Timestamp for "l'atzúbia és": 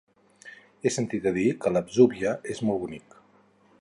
1.75-2.63